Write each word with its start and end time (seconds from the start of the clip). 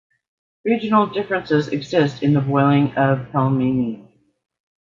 Regional 0.65 1.05
differences 1.05 1.67
exist 1.67 2.23
in 2.23 2.33
the 2.33 2.41
boiling 2.41 2.87
of 2.95 3.27
pelmeni. 3.31 4.09